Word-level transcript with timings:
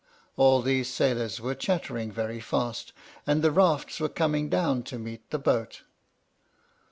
All 0.35 0.63
these 0.63 0.91
sailors 0.91 1.39
were 1.39 1.53
chattering 1.53 2.11
very 2.11 2.39
fast, 2.39 2.91
and 3.27 3.43
the 3.43 3.51
rafts 3.51 3.99
were 3.99 4.09
coming 4.09 4.49
down 4.49 4.81
to 4.85 4.97
meet 4.97 5.29
the 5.29 5.37
boat. 5.37 5.83